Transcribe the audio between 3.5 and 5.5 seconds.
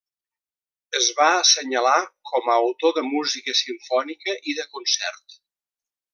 simfònica i de concert.